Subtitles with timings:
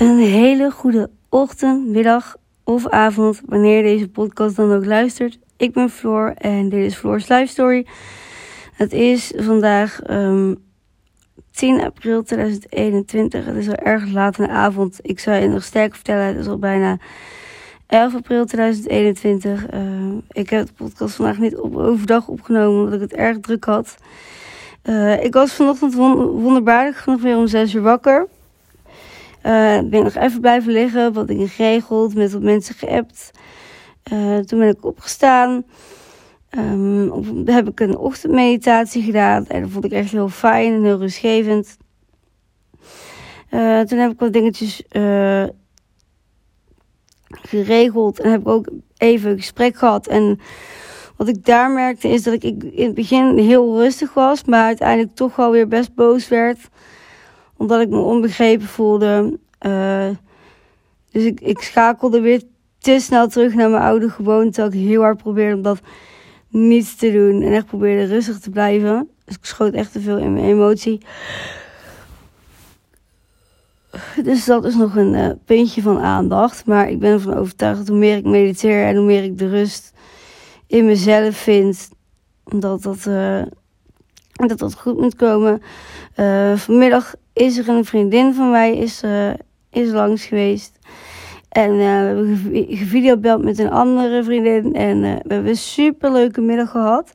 [0.00, 5.38] Een hele goede ochtend, middag of avond, wanneer deze podcast dan ook luistert.
[5.56, 7.86] Ik ben Floor en dit is Floor's Life Story.
[8.72, 10.56] Het is vandaag um,
[11.50, 13.44] 10 april 2021.
[13.44, 14.98] Het is al erg laat in de avond.
[15.02, 16.98] Ik zou je nog sterk vertellen, het is al bijna
[17.86, 19.72] 11 april 2021.
[19.74, 19.80] Uh,
[20.28, 23.96] ik heb de podcast vandaag niet op overdag opgenomen omdat ik het erg druk had.
[24.84, 28.28] Uh, ik was vanochtend wonderbaarlijk genoeg weer om 6 uur wakker.
[29.46, 33.30] Uh, ben nog even blijven liggen, wat dingen geregeld, met wat mensen geappt.
[34.12, 35.64] Uh, toen ben ik opgestaan.
[36.58, 39.46] Um, heb ik een ochtendmeditatie gedaan.
[39.46, 41.76] En dat vond ik echt heel fijn en heel rustgevend.
[43.50, 44.82] Uh, toen heb ik wat dingetjes
[47.28, 48.20] geregeld.
[48.20, 50.06] En heb ik ook even een gesprek gehad.
[50.06, 50.40] En
[51.16, 54.44] wat ik daar merkte is dat ik in het begin heel rustig was.
[54.44, 56.68] Maar uiteindelijk toch wel weer best boos werd
[57.60, 59.38] omdat ik me onbegrepen voelde.
[59.66, 60.08] Uh,
[61.10, 62.42] dus ik, ik schakelde weer
[62.78, 64.50] te snel terug naar mijn oude gewoonte.
[64.50, 65.80] Terwijl ik heel hard probeerde om dat
[66.48, 67.42] niet te doen.
[67.42, 69.08] En echt probeerde rustig te blijven.
[69.24, 71.00] Dus ik schoot echt te veel in mijn emotie.
[74.22, 76.66] Dus dat is nog een uh, puntje van aandacht.
[76.66, 79.48] Maar ik ben ervan overtuigd dat hoe meer ik mediteer en hoe meer ik de
[79.48, 79.92] rust
[80.66, 81.88] in mezelf vind,
[82.44, 83.42] dat dat, uh,
[84.32, 85.62] dat, dat goed moet komen.
[86.56, 89.02] Vanmiddag is er een vriendin van mij is,
[89.70, 90.78] is langs geweest.
[91.50, 94.74] En uh, we hebben gevideobeld met een andere vriendin.
[94.74, 97.12] En uh, we hebben een super leuke middag gehad.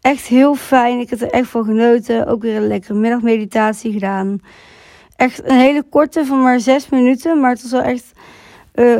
[0.00, 0.98] Echt heel fijn.
[0.98, 2.26] Ik heb er echt van genoten.
[2.26, 4.40] Ook weer een lekkere middagmeditatie gedaan.
[5.16, 7.40] Echt een hele korte van maar zes minuten.
[7.40, 8.12] Maar het was wel echt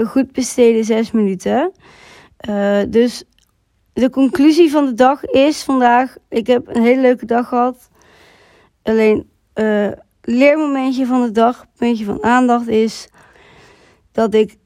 [0.04, 1.72] goed besteden zes minuten.
[2.88, 3.24] dus
[3.92, 6.16] de conclusie van de dag is vandaag.
[6.28, 7.88] Ik heb een hele leuke dag gehad.
[8.82, 9.30] Alleen
[10.28, 13.08] leermomentje van de dag, puntje van aandacht is
[14.12, 14.56] dat ik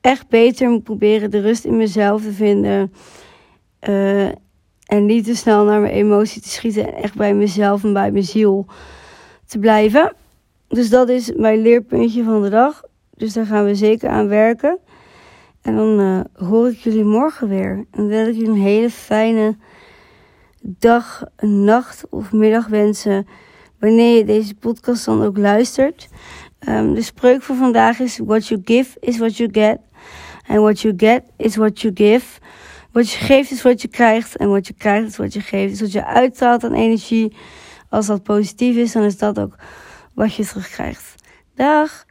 [0.00, 2.92] echt beter moet proberen de rust in mezelf te vinden.
[3.88, 4.26] Uh,
[4.86, 8.10] en niet te snel naar mijn emotie te schieten en echt bij mezelf en bij
[8.10, 8.66] mijn ziel
[9.46, 10.12] te blijven.
[10.68, 12.82] Dus dat is mijn leerpuntje van de dag.
[13.14, 14.78] Dus daar gaan we zeker aan werken.
[15.62, 17.86] En dan uh, hoor ik jullie morgen weer.
[17.90, 19.56] En wil ik jullie een hele fijne
[20.60, 23.26] dag, nacht of middag wensen
[23.80, 26.08] wanneer je deze podcast dan ook luistert.
[26.68, 29.78] Um, de spreuk voor vandaag is: What you give is what you get.
[30.46, 32.40] And what you get is what you give.
[32.92, 34.36] Wat je geeft is wat je krijgt.
[34.36, 35.70] En wat je krijgt is wat je geeft.
[35.70, 37.36] Dus wat je uitstraalt aan energie,
[37.88, 39.56] als dat positief is, dan is dat ook
[40.14, 41.14] wat je terugkrijgt.
[41.54, 42.06] Dag!